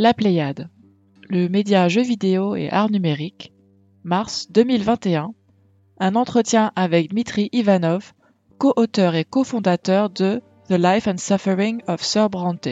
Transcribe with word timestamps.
La 0.00 0.14
Pléiade, 0.14 0.70
le 1.28 1.50
média 1.50 1.86
jeux 1.90 2.00
vidéo 2.00 2.56
et 2.56 2.70
art 2.70 2.90
numérique, 2.90 3.52
mars 4.02 4.50
2021, 4.50 5.34
un 5.98 6.14
entretien 6.14 6.72
avec 6.74 7.10
Dmitri 7.10 7.50
Ivanov, 7.52 8.14
co-auteur 8.56 9.14
et 9.14 9.26
cofondateur 9.26 10.08
de 10.08 10.40
The 10.70 10.78
Life 10.78 11.06
and 11.06 11.18
Suffering 11.18 11.82
of 11.86 12.00
Sir 12.00 12.30
Bronte. 12.30 12.68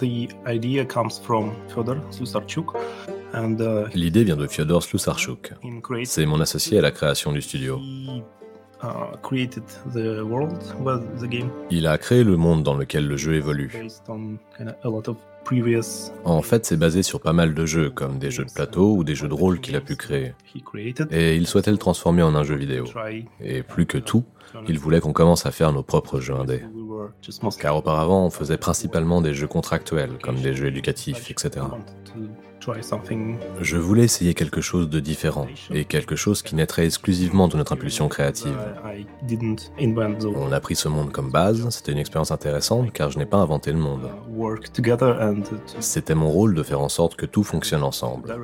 Uh, 0.00 0.28
L'idée 3.94 4.24
vient 4.24 4.36
de 4.36 4.46
Fyodor 4.46 4.82
Slusarchuk. 4.82 5.52
C'est 6.04 6.24
mon 6.24 6.40
associé 6.40 6.78
à 6.78 6.80
la 6.80 6.90
création 6.90 7.32
du 7.32 7.42
studio. 7.42 7.78
Uh, 7.78 8.22
Il 11.70 11.86
a 11.86 11.98
créé 11.98 12.24
le 12.24 12.36
monde 12.38 12.62
dans 12.62 12.78
lequel 12.78 13.06
le 13.06 13.18
jeu 13.18 13.34
évolue. 13.34 13.70
En 16.24 16.42
fait, 16.42 16.64
c'est 16.66 16.76
basé 16.76 17.02
sur 17.02 17.20
pas 17.20 17.32
mal 17.32 17.54
de 17.54 17.66
jeux, 17.66 17.90
comme 17.90 18.18
des 18.18 18.30
jeux 18.30 18.44
de 18.44 18.52
plateau 18.52 18.94
ou 18.94 19.04
des 19.04 19.14
jeux 19.14 19.28
de 19.28 19.34
rôle 19.34 19.60
qu'il 19.60 19.76
a 19.76 19.80
pu 19.80 19.96
créer. 19.96 20.34
Et 21.10 21.36
il 21.36 21.46
souhaitait 21.46 21.70
le 21.70 21.78
transformer 21.78 22.22
en 22.22 22.34
un 22.34 22.44
jeu 22.44 22.54
vidéo. 22.54 22.84
Et 23.40 23.62
plus 23.62 23.86
que 23.86 23.98
tout, 23.98 24.24
il 24.68 24.78
voulait 24.78 25.00
qu'on 25.00 25.12
commence 25.12 25.46
à 25.46 25.50
faire 25.50 25.72
nos 25.72 25.82
propres 25.82 26.20
jeux 26.20 26.34
indés. 26.34 26.62
Car 27.58 27.76
auparavant, 27.76 28.26
on 28.26 28.30
faisait 28.30 28.58
principalement 28.58 29.20
des 29.20 29.34
jeux 29.34 29.48
contractuels, 29.48 30.18
comme 30.22 30.36
des 30.36 30.54
jeux 30.54 30.66
éducatifs, 30.66 31.30
etc. 31.30 31.66
Je 33.60 33.76
voulais 33.76 34.04
essayer 34.04 34.34
quelque 34.34 34.60
chose 34.60 34.88
de 34.88 35.00
différent, 35.00 35.46
et 35.72 35.84
quelque 35.84 36.16
chose 36.16 36.42
qui 36.42 36.54
naîtrait 36.54 36.84
exclusivement 36.84 37.48
de 37.48 37.56
notre 37.56 37.72
impulsion 37.72 38.08
créative. 38.08 38.56
On 40.36 40.52
a 40.52 40.60
pris 40.60 40.76
ce 40.76 40.88
monde 40.88 41.12
comme 41.12 41.30
base, 41.30 41.68
c'était 41.70 41.92
une 41.92 41.98
expérience 41.98 42.30
intéressante 42.30 42.92
car 42.92 43.10
je 43.10 43.18
n'ai 43.18 43.26
pas 43.26 43.38
inventé 43.38 43.72
le 43.72 43.78
monde. 43.78 44.08
C'était 45.80 46.14
mon 46.14 46.28
rôle 46.28 46.54
de 46.54 46.62
faire 46.62 46.80
en 46.80 46.88
sorte 46.88 47.16
que 47.16 47.26
tout 47.26 47.42
fonctionne 47.42 47.82
ensemble, 47.82 48.34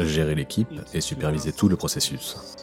gérer 0.00 0.34
l'équipe 0.34 0.68
et 0.94 1.00
superviser 1.00 1.52
tout 1.52 1.68
le 1.68 1.76
processus. 1.76 2.56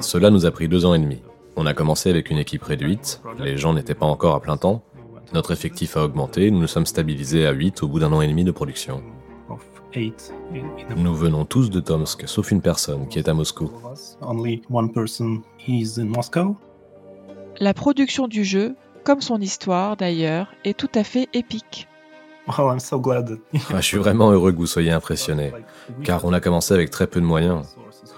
Cela 0.00 0.30
nous 0.30 0.46
a 0.46 0.50
pris 0.50 0.68
deux 0.68 0.84
ans 0.84 0.94
et 0.94 0.98
demi. 0.98 1.22
On 1.58 1.64
a 1.64 1.72
commencé 1.72 2.10
avec 2.10 2.30
une 2.30 2.36
équipe 2.36 2.64
réduite, 2.64 3.22
les 3.38 3.56
gens 3.56 3.72
n'étaient 3.72 3.94
pas 3.94 4.04
encore 4.04 4.34
à 4.34 4.40
plein 4.40 4.58
temps, 4.58 4.82
notre 5.32 5.52
effectif 5.52 5.96
a 5.96 6.04
augmenté, 6.04 6.50
nous 6.50 6.60
nous 6.60 6.66
sommes 6.66 6.86
stabilisés 6.86 7.46
à 7.46 7.52
8 7.52 7.82
au 7.82 7.88
bout 7.88 7.98
d'un 7.98 8.12
an 8.12 8.20
et 8.20 8.28
demi 8.28 8.44
de 8.44 8.50
production. 8.52 9.02
Nous 10.96 11.14
venons 11.14 11.44
tous 11.44 11.70
de 11.70 11.80
Tomsk, 11.80 12.28
sauf 12.28 12.50
une 12.50 12.60
personne 12.60 13.08
qui 13.08 13.18
est 13.18 13.28
à 13.28 13.34
Moscou. 13.34 13.70
La 17.58 17.74
production 17.74 18.28
du 18.28 18.44
jeu, 18.44 18.74
comme 19.04 19.20
son 19.20 19.40
histoire 19.40 19.96
d'ailleurs, 19.96 20.48
est 20.64 20.76
tout 20.76 20.90
à 20.94 21.04
fait 21.04 21.28
épique. 21.32 21.88
Ah, 22.48 23.80
je 23.80 23.80
suis 23.80 23.98
vraiment 23.98 24.30
heureux 24.30 24.52
que 24.52 24.58
vous 24.58 24.66
soyez 24.66 24.92
impressionné, 24.92 25.52
car 26.04 26.24
on 26.24 26.32
a 26.32 26.40
commencé 26.40 26.74
avec 26.74 26.90
très 26.90 27.06
peu 27.06 27.20
de 27.20 27.26
moyens. 27.26 27.62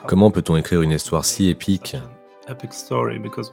Comment 0.07 0.31
peut-on 0.31 0.57
écrire 0.57 0.83
une 0.83 0.91
histoire 0.91 1.25
si 1.25 1.49
épique? 1.49 1.97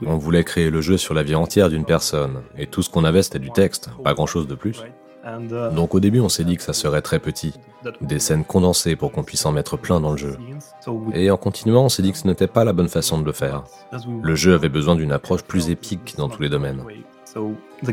On 0.06 0.18
voulait 0.18 0.44
créer 0.44 0.70
le 0.70 0.82
jeu 0.82 0.98
sur 0.98 1.14
la 1.14 1.24
vie 1.24 1.36
entière 1.36 1.70
d'une 1.70 1.86
personne, 1.86 2.42
et 2.58 2.68
tout 2.68 2.82
ce 2.82 2.90
qu'on 2.90 3.04
avait 3.04 3.24
c'était 3.24 3.40
du 3.40 3.52
texte, 3.52 3.90
pas 4.04 4.14
grand-chose 4.14 4.48
de 4.48 4.56
plus. 4.56 4.84
Uh, 5.26 5.74
Donc 5.74 5.96
au 5.96 6.00
début 6.00 6.20
on 6.20 6.30
s'est 6.30 6.44
dit 6.44 6.56
que 6.56 6.62
ça 6.62 6.74
serait 6.74 7.02
très 7.02 7.20
petit, 7.20 7.54
des 8.02 8.20
scènes 8.20 8.46
condensées 8.46 8.96
pour 8.96 9.12
qu'on 9.12 9.24
puisse 9.24 9.46
en 9.46 9.52
mettre 9.52 9.76
plein 9.76 10.00
dans 10.00 10.12
le 10.12 10.18
jeu. 10.18 10.38
Et 11.14 11.32
en 11.32 11.38
continuant 11.38 11.86
on 11.86 11.90
s'est 11.90 12.04
dit 12.04 12.12
que 12.12 12.18
ce 12.18 12.28
n'était 12.28 12.48
pas 12.48 12.64
la 12.64 12.74
bonne 12.74 12.90
façon 12.90 13.20
de 13.20 13.26
le 13.26 13.32
faire. 13.32 13.64
Le 14.22 14.36
jeu 14.36 14.54
avait 14.54 14.70
besoin 14.70 14.96
d'une 14.96 15.12
approche 15.12 15.44
plus 15.44 15.70
épique 15.70 16.16
dans 16.18 16.30
tous 16.30 16.44
les 16.44 16.50
domaines. 16.50 16.84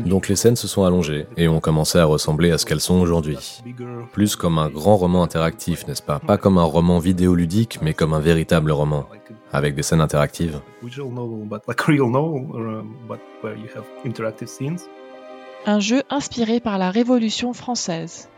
Donc 0.05 0.29
les 0.29 0.35
scènes 0.35 0.55
se 0.55 0.67
sont 0.67 0.83
allongées 0.83 1.25
et 1.35 1.47
ont 1.47 1.59
commencé 1.59 1.97
à 1.97 2.05
ressembler 2.05 2.51
à 2.51 2.57
ce 2.57 2.65
qu'elles 2.65 2.79
sont 2.79 2.99
aujourd'hui. 2.99 3.37
Plus 4.13 4.35
comme 4.35 4.57
un 4.57 4.69
grand 4.69 4.95
roman 4.95 5.23
interactif, 5.23 5.85
n'est-ce 5.87 6.01
pas? 6.01 6.19
Pas 6.19 6.37
comme 6.37 6.57
un 6.57 6.63
roman 6.63 6.99
vidéoludique, 6.99 7.79
mais 7.81 7.93
comme 7.93 8.13
un 8.13 8.19
véritable 8.19 8.71
roman, 8.71 9.05
avec 9.53 9.75
des 9.75 9.83
scènes 9.83 10.01
interactives. 10.01 10.59
Un 15.65 15.79
jeu 15.79 16.01
inspiré 16.09 16.59
par 16.59 16.77
la 16.77 16.91
Révolution 16.91 17.53
française. 17.53 18.29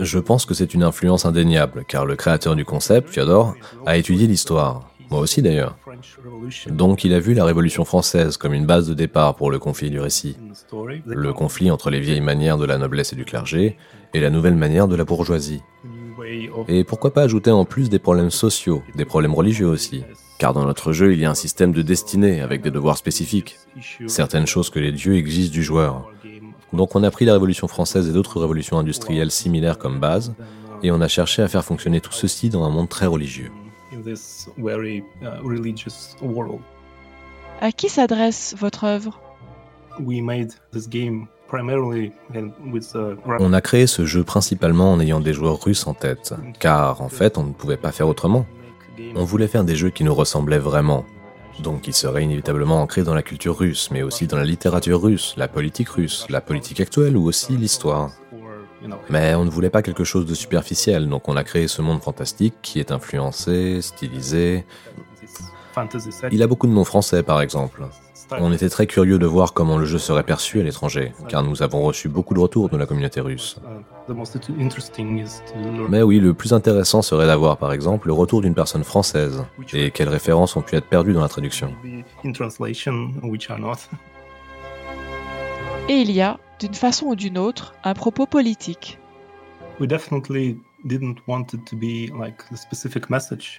Je 0.00 0.18
pense 0.18 0.46
que 0.46 0.54
c'est 0.54 0.72
une 0.72 0.82
influence 0.82 1.26
indéniable, 1.26 1.84
car 1.86 2.06
le 2.06 2.16
créateur 2.16 2.56
du 2.56 2.64
concept, 2.64 3.10
Fyodor, 3.10 3.54
a 3.84 3.98
étudié 3.98 4.26
l'histoire. 4.26 4.90
Moi 5.10 5.20
aussi 5.20 5.42
d'ailleurs. 5.42 5.76
Donc 6.68 7.04
il 7.04 7.12
a 7.12 7.20
vu 7.20 7.34
la 7.34 7.44
Révolution 7.44 7.84
française 7.84 8.38
comme 8.38 8.54
une 8.54 8.66
base 8.66 8.88
de 8.88 8.94
départ 8.94 9.36
pour 9.36 9.50
le 9.50 9.58
conflit 9.58 9.90
du 9.90 10.00
récit. 10.00 10.36
Le 11.04 11.32
conflit 11.32 11.70
entre 11.70 11.90
les 11.90 12.00
vieilles 12.00 12.22
manières 12.22 12.56
de 12.56 12.64
la 12.64 12.78
noblesse 12.78 13.12
et 13.12 13.16
du 13.16 13.26
clergé 13.26 13.76
et 14.14 14.20
la 14.20 14.30
nouvelle 14.30 14.54
manière 14.54 14.88
de 14.88 14.96
la 14.96 15.04
bourgeoisie. 15.04 15.62
Et 16.68 16.84
pourquoi 16.84 17.12
pas 17.12 17.22
ajouter 17.22 17.50
en 17.50 17.64
plus 17.64 17.88
des 17.88 17.98
problèmes 17.98 18.30
sociaux, 18.30 18.82
des 18.94 19.04
problèmes 19.04 19.34
religieux 19.34 19.68
aussi 19.68 20.04
car 20.38 20.52
dans 20.52 20.64
notre 20.64 20.92
jeu, 20.92 21.12
il 21.12 21.20
y 21.20 21.24
a 21.24 21.30
un 21.30 21.34
système 21.34 21.72
de 21.72 21.82
destinée 21.82 22.40
avec 22.40 22.60
des 22.60 22.70
devoirs 22.70 22.96
spécifiques, 22.96 23.58
certaines 24.06 24.46
choses 24.46 24.70
que 24.70 24.78
les 24.78 24.92
dieux 24.92 25.16
exigent 25.16 25.50
du 25.50 25.62
joueur. 25.62 26.10
Donc 26.72 26.96
on 26.96 27.02
a 27.02 27.10
pris 27.10 27.24
la 27.24 27.32
Révolution 27.34 27.68
française 27.68 28.08
et 28.08 28.12
d'autres 28.12 28.40
révolutions 28.40 28.78
industrielles 28.78 29.30
similaires 29.30 29.78
comme 29.78 30.00
base, 30.00 30.34
et 30.82 30.90
on 30.90 31.00
a 31.00 31.08
cherché 31.08 31.42
à 31.42 31.48
faire 31.48 31.64
fonctionner 31.64 32.00
tout 32.00 32.12
ceci 32.12 32.50
dans 32.50 32.64
un 32.64 32.70
monde 32.70 32.88
très 32.88 33.06
religieux. 33.06 33.50
Uh, 33.94 34.20
à 37.60 37.72
qui 37.72 37.88
s'adresse 37.88 38.54
votre 38.58 38.84
œuvre? 38.84 39.20
On 43.38 43.52
a 43.52 43.60
créé 43.60 43.86
ce 43.86 44.06
jeu 44.06 44.24
principalement 44.24 44.92
en 44.92 45.00
ayant 45.00 45.20
des 45.20 45.32
joueurs 45.32 45.62
russes 45.62 45.86
en 45.86 45.94
tête, 45.94 46.34
car 46.58 47.00
en 47.02 47.08
fait 47.08 47.38
on 47.38 47.44
ne 47.44 47.52
pouvait 47.52 47.76
pas 47.76 47.92
faire 47.92 48.08
autrement. 48.08 48.46
On 49.14 49.24
voulait 49.24 49.48
faire 49.48 49.64
des 49.64 49.76
jeux 49.76 49.90
qui 49.90 50.04
nous 50.04 50.14
ressemblaient 50.14 50.58
vraiment, 50.58 51.04
donc 51.60 51.82
qui 51.82 51.92
seraient 51.92 52.24
inévitablement 52.24 52.80
ancrés 52.80 53.02
dans 53.02 53.14
la 53.14 53.22
culture 53.22 53.56
russe, 53.56 53.90
mais 53.90 54.02
aussi 54.02 54.26
dans 54.26 54.36
la 54.36 54.44
littérature 54.44 55.02
russe, 55.02 55.34
la 55.36 55.48
politique 55.48 55.88
russe, 55.88 56.26
la 56.28 56.40
politique 56.40 56.80
actuelle 56.80 57.16
ou 57.16 57.24
aussi 57.26 57.56
l'histoire. 57.56 58.10
Mais 59.08 59.34
on 59.34 59.44
ne 59.44 59.50
voulait 59.50 59.70
pas 59.70 59.82
quelque 59.82 60.04
chose 60.04 60.26
de 60.26 60.34
superficiel, 60.34 61.08
donc 61.08 61.28
on 61.28 61.36
a 61.36 61.44
créé 61.44 61.68
ce 61.68 61.82
monde 61.82 62.02
fantastique 62.02 62.54
qui 62.62 62.80
est 62.80 62.92
influencé, 62.92 63.80
stylisé. 63.80 64.64
Il 66.30 66.42
a 66.42 66.46
beaucoup 66.46 66.66
de 66.66 66.72
noms 66.72 66.84
français 66.84 67.22
par 67.22 67.40
exemple. 67.40 67.82
On 68.32 68.52
était 68.52 68.68
très 68.68 68.86
curieux 68.86 69.18
de 69.18 69.26
voir 69.26 69.52
comment 69.52 69.76
le 69.76 69.84
jeu 69.84 69.98
serait 69.98 70.22
perçu 70.22 70.60
à 70.60 70.62
l'étranger, 70.62 71.12
car 71.28 71.42
nous 71.42 71.62
avons 71.62 71.82
reçu 71.82 72.08
beaucoup 72.08 72.34
de 72.34 72.40
retours 72.40 72.68
de 72.68 72.76
la 72.76 72.86
communauté 72.86 73.20
russe. 73.20 73.58
Mais 75.88 76.02
oui, 76.02 76.20
le 76.20 76.34
plus 76.34 76.52
intéressant 76.52 77.02
serait 77.02 77.26
d'avoir 77.26 77.56
par 77.56 77.72
exemple 77.72 78.08
le 78.08 78.12
retour 78.12 78.40
d'une 78.42 78.54
personne 78.54 78.84
française, 78.84 79.44
et 79.72 79.90
quelles 79.90 80.08
références 80.08 80.56
ont 80.56 80.62
pu 80.62 80.76
être 80.76 80.88
perdues 80.88 81.12
dans 81.12 81.22
la 81.22 81.28
traduction. 81.28 81.72
Et 85.86 85.96
il 85.96 86.10
y 86.10 86.22
a, 86.22 86.38
d'une 86.60 86.72
façon 86.72 87.06
ou 87.08 87.14
d'une 87.14 87.36
autre, 87.36 87.74
un 87.84 87.92
propos 87.92 88.24
politique. 88.24 88.98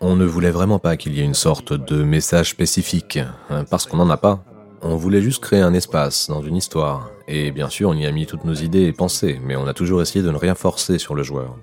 On 0.01 0.15
ne 0.15 0.25
voulait 0.25 0.51
vraiment 0.51 0.79
pas 0.79 0.97
qu'il 0.97 1.13
y 1.13 1.21
ait 1.21 1.25
une 1.25 1.33
sorte 1.33 1.73
de 1.73 2.03
message 2.03 2.49
spécifique, 2.49 3.19
hein, 3.49 3.65
parce 3.69 3.85
qu'on 3.85 3.97
n'en 3.97 4.09
a 4.09 4.17
pas. 4.17 4.43
On 4.87 4.97
voulait 4.97 5.21
juste 5.23 5.41
créer 5.41 5.61
un 5.61 5.73
espace 5.73 6.29
dans 6.29 6.43
une 6.43 6.55
histoire. 6.55 7.09
Et 7.27 7.49
bien 7.49 7.69
sûr, 7.69 7.89
on 7.89 7.95
y 7.95 8.05
a 8.05 8.11
mis 8.11 8.27
toutes 8.27 8.45
nos 8.45 8.53
idées 8.53 8.83
et 8.83 8.93
pensées, 8.93 9.41
mais 9.43 9.55
on 9.55 9.65
a 9.65 9.73
toujours 9.73 9.99
essayé 9.99 10.23
de 10.23 10.29
ne 10.29 10.37
rien 10.37 10.53
forcer 10.53 10.99
sur 10.99 11.15
le 11.15 11.23
joueur. 11.23 11.55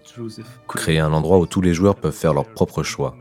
Créer 0.66 0.98
un 0.98 1.12
endroit 1.12 1.38
où 1.38 1.46
tous 1.46 1.60
les 1.60 1.72
joueurs 1.72 1.94
peuvent 1.94 2.12
faire 2.12 2.34
leur 2.34 2.46
propre 2.46 2.82
choix. 2.82 3.14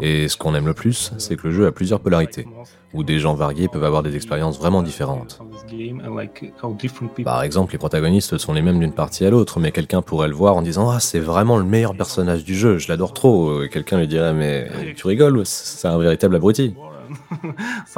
Et 0.00 0.28
ce 0.28 0.36
qu'on 0.36 0.54
aime 0.54 0.66
le 0.66 0.74
plus, 0.74 1.12
c'est 1.18 1.34
que 1.34 1.48
le 1.48 1.52
jeu 1.52 1.66
a 1.66 1.72
plusieurs 1.72 1.98
polarités, 1.98 2.46
où 2.92 3.02
des 3.02 3.18
gens 3.18 3.34
variés 3.34 3.66
peuvent 3.66 3.82
avoir 3.82 4.04
des 4.04 4.14
expériences 4.14 4.56
vraiment 4.56 4.82
différentes. 4.82 5.40
Par 7.24 7.42
exemple, 7.42 7.72
les 7.72 7.78
protagonistes 7.78 8.38
sont 8.38 8.52
les 8.52 8.62
mêmes 8.62 8.78
d'une 8.78 8.92
partie 8.92 9.26
à 9.26 9.30
l'autre, 9.30 9.58
mais 9.58 9.72
quelqu'un 9.72 10.00
pourrait 10.00 10.28
le 10.28 10.34
voir 10.34 10.54
en 10.54 10.62
disant 10.62 10.90
Ah, 10.90 11.00
c'est 11.00 11.18
vraiment 11.18 11.58
le 11.58 11.64
meilleur 11.64 11.96
personnage 11.96 12.44
du 12.44 12.54
jeu, 12.54 12.78
je 12.78 12.86
l'adore 12.86 13.12
trop. 13.12 13.64
Et 13.64 13.68
quelqu'un 13.68 13.98
lui 13.98 14.06
dirait 14.06 14.32
Mais 14.32 14.70
tu 14.94 15.08
rigoles, 15.08 15.44
c'est 15.44 15.88
un 15.88 15.98
véritable 15.98 16.36
abruti. 16.36 16.76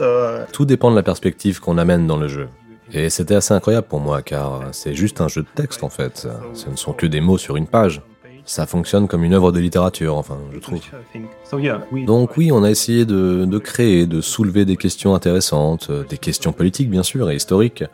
Uh, 0.00 0.44
Tout 0.52 0.64
dépend 0.64 0.90
de 0.90 0.96
la 0.96 1.02
perspective 1.02 1.60
qu'on 1.60 1.78
amène 1.78 2.06
dans 2.06 2.16
le 2.16 2.28
jeu. 2.28 2.48
Et 2.92 3.08
c'était 3.08 3.34
assez 3.34 3.54
incroyable 3.54 3.86
pour 3.86 4.00
moi, 4.00 4.22
car 4.22 4.62
c'est 4.72 4.94
juste 4.94 5.20
un 5.20 5.28
jeu 5.28 5.42
de 5.42 5.48
texte 5.54 5.84
en 5.84 5.88
fait. 5.88 6.28
Ce 6.54 6.68
ne 6.68 6.76
sont 6.76 6.92
que 6.92 7.06
des 7.06 7.20
mots 7.20 7.38
sur 7.38 7.56
une 7.56 7.66
page. 7.66 8.02
Ça 8.44 8.66
fonctionne 8.66 9.06
comme 9.06 9.22
une 9.22 9.34
œuvre 9.34 9.52
de 9.52 9.60
littérature, 9.60 10.16
enfin, 10.16 10.38
je 10.52 10.58
trouve. 10.58 10.80
Donc 12.04 12.36
oui, 12.36 12.50
on 12.50 12.64
a 12.64 12.70
essayé 12.70 13.04
de, 13.04 13.44
de 13.44 13.58
créer, 13.58 14.06
de 14.06 14.20
soulever 14.20 14.64
des 14.64 14.76
questions 14.76 15.14
intéressantes, 15.14 15.90
des 16.08 16.18
questions 16.18 16.52
politiques 16.52 16.90
bien 16.90 17.04
sûr 17.04 17.30
et 17.30 17.36
historiques. 17.36 17.84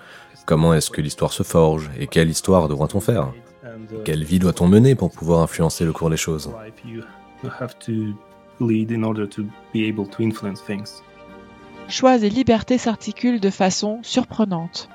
Comment 0.46 0.73
est-ce 0.73 0.90
que 0.90 1.00
l'histoire 1.00 1.32
se 1.32 1.43
forge 1.43 1.90
et 1.99 2.06
quelle 2.06 2.31
histoire 2.31 2.69
devra-t-on 2.69 3.00
faire? 3.00 3.32
Quelle 4.05 4.25
vie 4.25 4.38
doit-on 4.38 4.69
mener 4.69 4.94
pour 4.94 5.11
pouvoir 5.11 5.40
influencer 5.40 5.84
le 5.84 5.93
cours 5.93 6.08
des 6.08 6.17
choses? 6.17 6.50
Choix 11.88 12.16
et 12.16 12.30
liberté 12.30 12.78
s'articulent 12.78 13.40
de 13.40 13.50
façon 13.50 14.00
surprenante. 14.02 14.88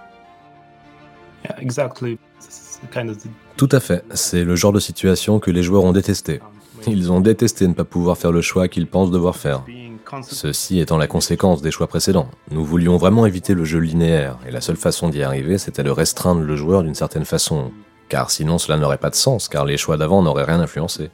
Tout 3.57 3.69
à 3.71 3.79
fait, 3.79 4.03
c'est 4.13 4.43
le 4.43 4.55
genre 4.55 4.73
de 4.73 4.79
situation 4.79 5.39
que 5.39 5.51
les 5.51 5.63
joueurs 5.63 5.83
ont 5.83 5.93
détesté. 5.93 6.39
Ils 6.87 7.11
ont 7.11 7.21
détesté 7.21 7.67
ne 7.67 7.73
pas 7.73 7.83
pouvoir 7.83 8.17
faire 8.17 8.31
le 8.31 8.41
choix 8.41 8.67
qu'ils 8.67 8.87
pensent 8.87 9.11
devoir 9.11 9.35
faire. 9.35 9.63
Ceci 10.23 10.79
étant 10.79 10.97
la 10.97 11.07
conséquence 11.07 11.61
des 11.61 11.71
choix 11.71 11.87
précédents. 11.87 12.29
Nous 12.49 12.65
voulions 12.65 12.97
vraiment 12.97 13.25
éviter 13.25 13.53
le 13.53 13.63
jeu 13.63 13.79
linéaire, 13.79 14.37
et 14.47 14.51
la 14.51 14.61
seule 14.61 14.75
façon 14.75 15.09
d'y 15.09 15.23
arriver, 15.23 15.57
c'était 15.57 15.83
de 15.83 15.89
restreindre 15.89 16.41
le 16.41 16.55
joueur 16.55 16.83
d'une 16.83 16.95
certaine 16.95 17.25
façon. 17.25 17.71
Car 18.11 18.29
sinon 18.29 18.57
cela 18.57 18.77
n'aurait 18.77 18.97
pas 18.97 19.09
de 19.09 19.15
sens, 19.15 19.47
car 19.47 19.63
les 19.63 19.77
choix 19.77 19.95
d'avant 19.95 20.21
n'auraient 20.21 20.43
rien 20.43 20.59
influencé. 20.59 21.11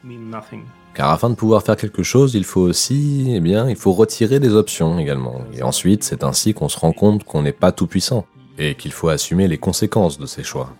Car 0.95 1.11
afin 1.11 1.29
de 1.29 1.35
pouvoir 1.35 1.61
faire 1.61 1.75
quelque 1.75 2.01
chose, 2.01 2.33
il 2.33 2.43
faut 2.43 2.61
aussi, 2.61 3.35
eh 3.35 3.39
bien, 3.39 3.69
il 3.69 3.75
faut 3.75 3.93
retirer 3.93 4.39
des 4.39 4.55
options 4.55 4.97
également. 4.97 5.41
Et 5.53 5.61
ensuite, 5.61 6.03
c'est 6.03 6.23
ainsi 6.23 6.55
qu'on 6.55 6.69
se 6.69 6.79
rend 6.79 6.93
compte 6.93 7.23
qu'on 7.23 7.43
n'est 7.43 7.51
pas 7.51 7.71
tout 7.71 7.85
puissant, 7.85 8.25
et 8.57 8.73
qu'il 8.73 8.91
faut 8.91 9.09
assumer 9.09 9.47
les 9.47 9.59
conséquences 9.59 10.17
de 10.17 10.25
ces 10.25 10.41
choix. 10.41 10.73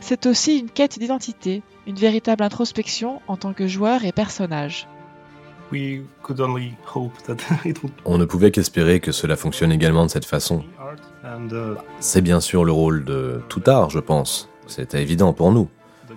C'est 0.00 0.24
aussi 0.24 0.60
une 0.60 0.70
quête 0.70 0.98
d'identité, 0.98 1.62
une 1.86 1.96
véritable 1.96 2.42
introspection 2.42 3.20
en 3.28 3.36
tant 3.36 3.52
que 3.52 3.66
joueur 3.66 4.06
et 4.06 4.12
personnage. 4.12 4.88
On 8.04 8.18
ne 8.18 8.24
pouvait 8.24 8.50
qu'espérer 8.50 9.00
que 9.00 9.12
cela 9.12 9.36
fonctionne 9.36 9.72
également 9.72 10.06
de 10.06 10.10
cette 10.10 10.24
façon. 10.24 10.64
C'est 12.00 12.22
bien 12.22 12.40
sûr 12.40 12.64
le 12.64 12.72
rôle 12.72 13.04
de 13.04 13.40
tout 13.48 13.62
art, 13.66 13.90
je 13.90 13.98
pense. 13.98 14.48
C'était 14.66 15.02
évident 15.02 15.32
pour 15.32 15.52
nous. 15.52 15.68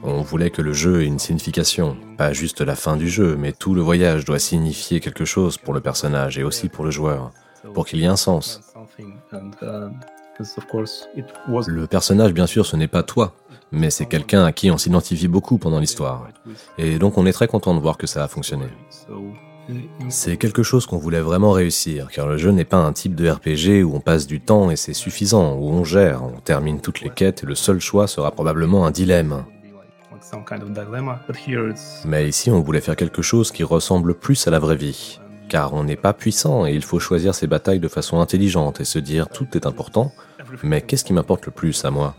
On 0.04 0.22
voulait 0.22 0.50
que 0.50 0.62
le 0.62 0.72
jeu 0.72 1.02
ait 1.02 1.08
une 1.08 1.20
signification, 1.20 1.98
pas 2.18 2.32
juste 2.32 2.62
la 2.62 2.76
fin 2.76 2.96
du 2.96 3.10
jeu, 3.10 3.36
mais 3.36 3.52
tout 3.52 3.74
le 3.74 3.82
voyage 3.82 4.24
doit 4.24 4.40
signifier 4.40 5.00
quelque 5.00 5.26
chose 5.26 5.58
pour 5.58 5.74
le 5.74 5.82
personnage 5.82 6.38
et 6.38 6.44
aussi 6.44 6.70
pour 6.70 6.86
le 6.86 6.92
joueur, 6.92 7.32
pour 7.74 7.86
qu'il 7.86 8.00
y 8.00 8.04
ait 8.04 8.08
un 8.08 8.16
sens. 8.16 8.62
Le 11.68 11.86
personnage, 11.88 12.34
bien 12.34 12.48
sûr, 12.48 12.66
ce 12.66 12.76
n'est 12.76 12.88
pas 12.88 13.04
toi, 13.04 13.36
mais 13.72 13.90
c'est 13.90 14.06
quelqu'un 14.06 14.46
à 14.46 14.52
qui 14.52 14.72
on 14.72 14.78
s'identifie 14.78 15.28
beaucoup 15.28 15.58
pendant 15.58 15.80
l'histoire. 15.80 16.28
Et 16.78 16.98
donc 16.98 17.18
on 17.18 17.26
est 17.26 17.34
très 17.34 17.48
content 17.48 17.76
de 17.76 17.80
voir 17.80 17.98
que 17.98 18.08
ça 18.08 18.24
a 18.24 18.28
fonctionné. 18.28 18.66
C'est 20.08 20.38
quelque 20.38 20.64
chose 20.64 20.86
qu'on 20.86 20.98
voulait 20.98 21.20
vraiment 21.20 21.52
réussir, 21.52 22.10
car 22.12 22.26
le 22.28 22.38
jeu 22.38 22.52
n'est 22.52 22.66
pas 22.66 22.78
un 22.78 22.94
type 22.94 23.16
de 23.16 23.30
RPG 23.30 23.84
où 23.84 23.96
on 23.96 24.00
passe 24.00 24.26
du 24.26 24.42
temps 24.42 24.72
et 24.72 24.76
c'est 24.76 24.94
suffisant, 24.94 25.56
où 25.56 25.70
on 25.70 25.84
gère, 25.84 26.24
on 26.24 26.40
termine 26.40 26.82
toutes 26.82 27.02
les 27.02 27.10
quêtes 27.10 27.44
et 27.44 27.46
le 27.46 27.56
seul 27.56 27.80
choix 27.80 28.08
sera 28.08 28.32
probablement 28.32 28.86
un 28.86 28.92
dilemme. 28.92 29.44
Mais 32.06 32.28
ici, 32.28 32.52
on 32.52 32.62
voulait 32.62 32.82
faire 32.82 32.96
quelque 32.96 33.22
chose 33.22 33.52
qui 33.52 33.64
ressemble 33.64 34.16
plus 34.16 34.48
à 34.48 34.52
la 34.52 34.60
vraie 34.60 34.76
vie. 34.76 35.20
Car 35.50 35.74
on 35.74 35.84
n'est 35.84 35.96
pas 35.96 36.14
puissant 36.14 36.66
et 36.66 36.74
il 36.74 36.84
faut 36.84 37.00
choisir 37.00 37.34
ses 37.34 37.48
batailles 37.48 37.80
de 37.80 37.88
façon 37.88 38.20
intelligente 38.20 38.80
et 38.80 38.86
se 38.86 39.00
dire 39.00 39.28
tout 39.30 39.48
est 39.56 39.66
important, 39.66 40.14
mais 40.64 40.82
qu'est-ce 40.82 41.04
qui 41.04 41.14
m'importe 41.14 41.46
le 41.48 41.52
plus 41.52 41.84
à 41.84 41.92
moi? 41.92 42.16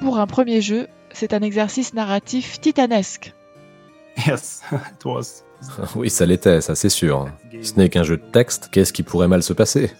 Pour 0.00 0.18
un 0.18 0.26
premier 0.26 0.60
jeu, 0.60 0.86
c'est 1.12 1.32
un 1.32 1.40
exercice 1.40 1.94
narratif 1.94 2.60
titanesque. 2.60 3.34
oui, 5.96 6.10
ça 6.10 6.26
l'était, 6.26 6.60
ça 6.60 6.74
c'est 6.74 6.88
sûr. 6.88 7.28
Ce 7.62 7.74
n'est 7.74 7.88
qu'un 7.88 8.02
jeu 8.02 8.16
de 8.16 8.30
texte, 8.30 8.68
qu'est-ce 8.70 8.92
qui 8.92 9.02
pourrait 9.02 9.28
mal 9.28 9.42
se 9.42 9.52
passer? 9.52 9.90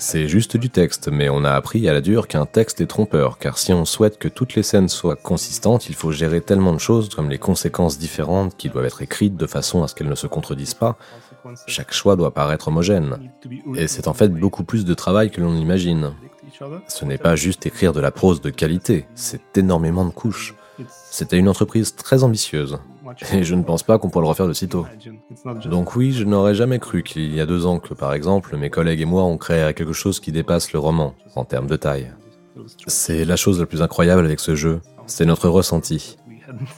C'est 0.00 0.28
juste 0.28 0.56
du 0.56 0.70
texte, 0.70 1.08
mais 1.08 1.28
on 1.28 1.44
a 1.44 1.52
appris 1.52 1.86
à 1.86 1.92
la 1.92 2.00
dure 2.00 2.26
qu'un 2.26 2.46
texte 2.46 2.80
est 2.80 2.86
trompeur, 2.86 3.38
car 3.38 3.58
si 3.58 3.72
on 3.74 3.84
souhaite 3.84 4.18
que 4.18 4.28
toutes 4.28 4.54
les 4.54 4.62
scènes 4.62 4.88
soient 4.88 5.14
consistantes, 5.14 5.90
il 5.90 5.94
faut 5.94 6.10
gérer 6.10 6.40
tellement 6.40 6.72
de 6.72 6.78
choses 6.78 7.10
comme 7.10 7.28
les 7.28 7.38
conséquences 7.38 7.98
différentes 7.98 8.56
qui 8.56 8.70
doivent 8.70 8.86
être 8.86 9.02
écrites 9.02 9.36
de 9.36 9.46
façon 9.46 9.82
à 9.82 9.88
ce 9.88 9.94
qu'elles 9.94 10.08
ne 10.08 10.14
se 10.14 10.26
contredisent 10.26 10.74
pas. 10.74 10.96
Chaque 11.66 11.92
choix 11.92 12.16
doit 12.16 12.32
paraître 12.32 12.68
homogène. 12.68 13.30
Et 13.76 13.88
c'est 13.88 14.08
en 14.08 14.14
fait 14.14 14.28
beaucoup 14.28 14.64
plus 14.64 14.86
de 14.86 14.94
travail 14.94 15.30
que 15.30 15.42
l'on 15.42 15.54
imagine. 15.54 16.12
Ce 16.88 17.04
n'est 17.04 17.18
pas 17.18 17.36
juste 17.36 17.66
écrire 17.66 17.92
de 17.92 18.00
la 18.00 18.10
prose 18.10 18.40
de 18.40 18.50
qualité, 18.50 19.06
c'est 19.14 19.58
énormément 19.58 20.06
de 20.06 20.10
couches. 20.10 20.54
C'était 21.10 21.36
une 21.36 21.48
entreprise 21.48 21.94
très 21.94 22.24
ambitieuse. 22.24 22.78
Et 23.32 23.42
je 23.42 23.54
ne 23.54 23.62
pense 23.62 23.82
pas 23.82 23.98
qu'on 23.98 24.10
pourra 24.10 24.22
le 24.22 24.28
refaire 24.28 24.48
de 24.48 24.52
sitôt. 24.52 24.86
Donc 25.64 25.96
oui, 25.96 26.12
je 26.12 26.24
n'aurais 26.24 26.54
jamais 26.54 26.78
cru 26.78 27.02
qu'il 27.02 27.34
y 27.34 27.40
a 27.40 27.46
deux 27.46 27.66
ans 27.66 27.78
que, 27.78 27.94
par 27.94 28.12
exemple, 28.14 28.56
mes 28.56 28.70
collègues 28.70 29.00
et 29.00 29.04
moi 29.04 29.24
on 29.24 29.38
créé 29.38 29.72
quelque 29.74 29.92
chose 29.92 30.20
qui 30.20 30.32
dépasse 30.32 30.72
le 30.72 30.78
roman, 30.78 31.14
en 31.34 31.44
termes 31.44 31.66
de 31.66 31.76
taille. 31.76 32.12
C'est 32.86 33.24
la 33.24 33.36
chose 33.36 33.60
la 33.60 33.66
plus 33.66 33.82
incroyable 33.82 34.24
avec 34.24 34.40
ce 34.40 34.54
jeu, 34.54 34.80
c'est 35.06 35.24
notre 35.24 35.48
ressenti. 35.48 36.16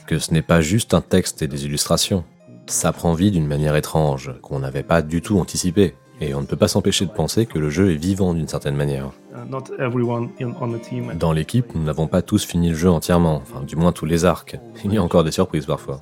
Que 0.07 0.19
ce 0.19 0.33
n'est 0.33 0.43
pas 0.43 0.61
juste 0.61 0.93
un 0.93 1.01
texte 1.01 1.41
et 1.41 1.47
des 1.47 1.65
illustrations. 1.65 2.23
Ça 2.67 2.93
prend 2.93 3.13
vie 3.13 3.31
d'une 3.31 3.47
manière 3.47 3.75
étrange, 3.75 4.31
qu'on 4.41 4.59
n'avait 4.59 4.83
pas 4.83 5.01
du 5.01 5.21
tout 5.21 5.39
anticipé. 5.39 5.95
Et 6.21 6.33
on 6.35 6.41
ne 6.41 6.45
peut 6.45 6.55
pas 6.55 6.67
s'empêcher 6.67 7.05
de 7.05 7.11
penser 7.11 7.45
que 7.45 7.59
le 7.59 7.69
jeu 7.69 7.91
est 7.91 7.97
vivant 7.97 8.33
d'une 8.33 8.47
certaine 8.47 8.75
manière. 8.75 9.11
Dans 11.19 11.31
l'équipe, 11.33 11.75
nous 11.75 11.83
n'avons 11.83 12.07
pas 12.07 12.21
tous 12.21 12.45
fini 12.45 12.69
le 12.69 12.75
jeu 12.75 12.89
entièrement, 12.89 13.41
enfin 13.41 13.61
du 13.61 13.75
moins 13.75 13.91
tous 13.91 14.05
les 14.05 14.23
arcs. 14.23 14.57
Il 14.85 14.93
y 14.93 14.97
a 14.97 15.03
encore 15.03 15.23
des 15.23 15.31
surprises 15.31 15.65
parfois. 15.65 16.01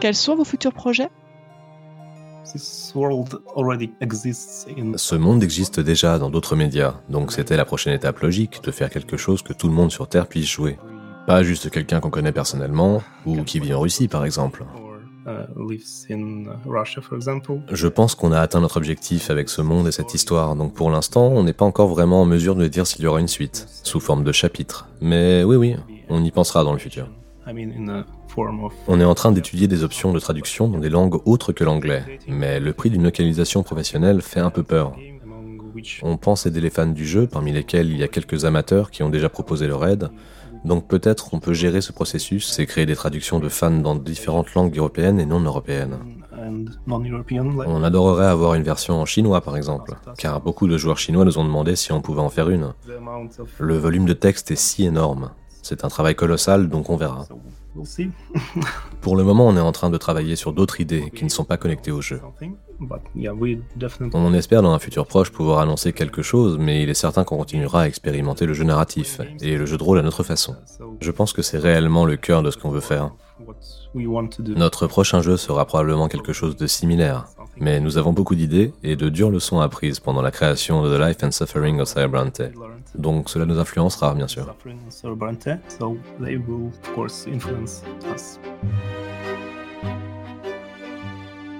Quels 0.00 0.14
sont 0.14 0.36
vos 0.36 0.44
futurs 0.44 0.72
projets? 0.72 1.10
Ce 4.96 5.14
monde 5.14 5.42
existe 5.42 5.80
déjà 5.80 6.18
dans 6.18 6.28
d'autres 6.28 6.56
médias, 6.56 6.94
donc 7.08 7.32
c'était 7.32 7.56
la 7.56 7.64
prochaine 7.64 7.94
étape 7.94 8.18
logique 8.20 8.62
de 8.64 8.70
faire 8.72 8.90
quelque 8.90 9.16
chose 9.16 9.42
que 9.42 9.52
tout 9.52 9.68
le 9.68 9.74
monde 9.74 9.92
sur 9.92 10.08
Terre 10.08 10.26
puisse 10.26 10.48
jouer. 10.48 10.76
Pas 11.26 11.44
juste 11.44 11.70
quelqu'un 11.70 12.00
qu'on 12.00 12.10
connaît 12.10 12.32
personnellement, 12.32 13.00
ou 13.26 13.44
qui 13.44 13.60
vit 13.60 13.72
en 13.72 13.80
Russie 13.80 14.08
par 14.08 14.24
exemple. 14.24 14.64
Je 17.70 17.88
pense 17.88 18.14
qu'on 18.14 18.32
a 18.32 18.40
atteint 18.40 18.60
notre 18.60 18.76
objectif 18.76 19.30
avec 19.30 19.48
ce 19.48 19.62
monde 19.62 19.86
et 19.86 19.92
cette 19.92 20.14
histoire, 20.14 20.56
donc 20.56 20.74
pour 20.74 20.90
l'instant, 20.90 21.28
on 21.28 21.44
n'est 21.44 21.52
pas 21.52 21.64
encore 21.64 21.88
vraiment 21.88 22.22
en 22.22 22.24
mesure 22.24 22.54
de 22.54 22.66
dire 22.66 22.86
s'il 22.86 23.04
y 23.04 23.06
aura 23.06 23.20
une 23.20 23.28
suite, 23.28 23.66
sous 23.82 24.00
forme 24.00 24.24
de 24.24 24.32
chapitre. 24.32 24.88
Mais 25.00 25.44
oui, 25.44 25.56
oui, 25.56 25.76
on 26.08 26.24
y 26.24 26.30
pensera 26.30 26.64
dans 26.64 26.72
le 26.72 26.78
futur. 26.78 27.08
On 28.88 29.00
est 29.00 29.04
en 29.04 29.14
train 29.14 29.32
d'étudier 29.32 29.68
des 29.68 29.84
options 29.84 30.12
de 30.12 30.18
traduction 30.18 30.68
dans 30.68 30.78
des 30.78 30.88
langues 30.88 31.20
autres 31.26 31.52
que 31.52 31.64
l'anglais, 31.64 32.18
mais 32.28 32.60
le 32.60 32.72
prix 32.72 32.90
d'une 32.90 33.02
localisation 33.02 33.62
professionnelle 33.62 34.22
fait 34.22 34.40
un 34.40 34.50
peu 34.50 34.62
peur. 34.62 34.94
On 36.02 36.16
pense 36.16 36.46
aider 36.46 36.60
les 36.60 36.70
fans 36.70 36.86
du 36.86 37.06
jeu, 37.06 37.26
parmi 37.26 37.52
lesquels 37.52 37.90
il 37.90 37.98
y 37.98 38.02
a 38.02 38.08
quelques 38.08 38.44
amateurs 38.44 38.90
qui 38.90 39.02
ont 39.02 39.10
déjà 39.10 39.28
proposé 39.28 39.66
leur 39.66 39.86
aide, 39.86 40.10
donc 40.64 40.86
peut-être 40.86 41.34
on 41.34 41.40
peut 41.40 41.52
gérer 41.52 41.80
ce 41.80 41.92
processus 41.92 42.58
et 42.58 42.66
créer 42.66 42.86
des 42.86 42.96
traductions 42.96 43.38
de 43.40 43.48
fans 43.48 43.70
dans 43.70 43.94
différentes 43.94 44.54
langues 44.54 44.76
européennes 44.76 45.20
et 45.20 45.26
non 45.26 45.40
européennes. 45.40 45.98
On 47.66 47.82
adorerait 47.82 48.26
avoir 48.26 48.54
une 48.54 48.62
version 48.62 49.00
en 49.00 49.04
chinois 49.04 49.40
par 49.40 49.56
exemple, 49.56 49.94
car 50.18 50.40
beaucoup 50.40 50.66
de 50.66 50.76
joueurs 50.76 50.98
chinois 50.98 51.24
nous 51.24 51.38
ont 51.38 51.44
demandé 51.44 51.76
si 51.76 51.92
on 51.92 52.00
pouvait 52.00 52.20
en 52.20 52.30
faire 52.30 52.48
une. 52.48 52.72
Le 53.58 53.76
volume 53.76 54.06
de 54.06 54.12
texte 54.12 54.50
est 54.50 54.56
si 54.56 54.84
énorme. 54.84 55.30
C'est 55.62 55.84
un 55.84 55.88
travail 55.88 56.14
colossal, 56.14 56.68
donc 56.68 56.90
on 56.90 56.96
verra. 56.96 57.26
Pour 59.00 59.16
le 59.16 59.24
moment, 59.24 59.46
on 59.46 59.56
est 59.56 59.60
en 59.60 59.72
train 59.72 59.90
de 59.90 59.96
travailler 59.96 60.36
sur 60.36 60.52
d'autres 60.52 60.80
idées 60.80 61.10
qui 61.14 61.24
ne 61.24 61.30
sont 61.30 61.44
pas 61.44 61.56
connectées 61.56 61.92
au 61.92 62.00
jeu. 62.00 62.20
On 64.14 64.34
espère 64.34 64.62
dans 64.62 64.72
un 64.72 64.78
futur 64.78 65.06
proche 65.06 65.30
pouvoir 65.30 65.60
annoncer 65.60 65.92
quelque 65.92 66.22
chose, 66.22 66.58
mais 66.58 66.82
il 66.82 66.90
est 66.90 66.94
certain 66.94 67.24
qu'on 67.24 67.36
continuera 67.36 67.82
à 67.82 67.86
expérimenter 67.86 68.46
le 68.46 68.54
jeu 68.54 68.64
narratif 68.64 69.20
et 69.40 69.56
le 69.56 69.66
jeu 69.66 69.78
de 69.78 69.82
rôle 69.82 69.98
à 69.98 70.02
notre 70.02 70.22
façon. 70.22 70.56
Je 71.00 71.10
pense 71.10 71.32
que 71.32 71.42
c'est 71.42 71.58
réellement 71.58 72.04
le 72.04 72.16
cœur 72.16 72.42
de 72.42 72.50
ce 72.50 72.56
qu'on 72.56 72.70
veut 72.70 72.80
faire. 72.80 73.12
Notre 74.56 74.86
prochain 74.86 75.20
jeu 75.20 75.36
sera 75.36 75.66
probablement 75.66 76.08
quelque 76.08 76.32
chose 76.32 76.56
de 76.56 76.66
similaire, 76.66 77.26
mais 77.58 77.80
nous 77.80 77.98
avons 77.98 78.12
beaucoup 78.12 78.34
d'idées 78.34 78.72
et 78.82 78.96
de 78.96 79.08
dures 79.08 79.30
leçons 79.30 79.60
apprises 79.60 80.00
pendant 80.00 80.22
la 80.22 80.30
création 80.30 80.82
de 80.82 80.96
The 80.96 81.00
Life 81.00 81.24
and 81.24 81.32
Suffering 81.32 81.80
of 81.80 81.88
Cyberante. 81.88 82.42
Donc 82.94 83.28
cela 83.28 83.44
nous 83.44 83.58
influencera, 83.58 84.14
bien 84.14 84.28
sûr. 84.28 84.54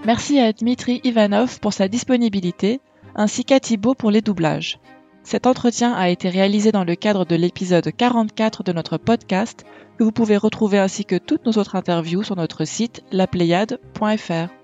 Merci 0.04 0.40
à 0.40 0.52
Dmitri 0.52 1.00
Ivanov 1.04 1.60
pour 1.60 1.72
sa 1.72 1.86
disponibilité, 1.86 2.80
ainsi 3.14 3.44
qu'à 3.44 3.60
Thibaut 3.60 3.94
pour 3.94 4.10
les 4.10 4.20
doublages. 4.20 4.80
Cet 5.22 5.46
entretien 5.46 5.92
a 5.92 6.08
été 6.08 6.28
réalisé 6.28 6.72
dans 6.72 6.82
le 6.82 6.96
cadre 6.96 7.24
de 7.24 7.36
l'épisode 7.36 7.88
44 7.96 8.64
de 8.64 8.72
notre 8.72 8.98
podcast, 8.98 9.64
que 9.96 10.02
vous 10.02 10.10
pouvez 10.10 10.36
retrouver 10.36 10.78
ainsi 10.78 11.04
que 11.04 11.14
toutes 11.14 11.46
nos 11.46 11.52
autres 11.52 11.76
interviews 11.76 12.24
sur 12.24 12.34
notre 12.34 12.64
site 12.64 13.04
lapléiade.fr. 13.12 14.61